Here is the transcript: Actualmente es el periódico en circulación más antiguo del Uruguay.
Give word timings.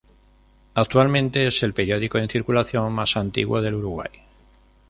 Actualmente 0.73 1.45
es 1.45 1.61
el 1.61 1.75
periódico 1.75 2.17
en 2.17 2.27
circulación 2.27 2.91
más 2.91 3.15
antiguo 3.17 3.61
del 3.61 3.75
Uruguay. 3.75 4.09